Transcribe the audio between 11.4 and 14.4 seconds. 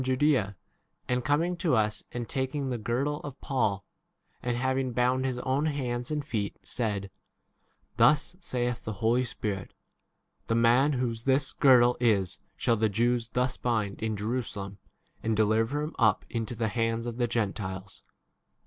girdle is shall the Jews thus bind in